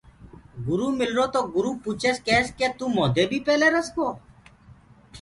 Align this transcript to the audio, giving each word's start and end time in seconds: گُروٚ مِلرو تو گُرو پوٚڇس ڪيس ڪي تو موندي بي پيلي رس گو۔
گُروٚ 0.65 0.93
مِلرو 0.99 1.25
تو 1.33 1.41
گُرو 1.53 1.71
پوٚڇس 1.83 2.17
ڪيس 2.27 2.47
ڪي 2.57 2.67
تو 2.77 2.83
موندي 2.95 3.23
بي 3.29 3.39
پيلي 3.45 3.67
رس 3.75 3.87
گو۔ 3.95 4.07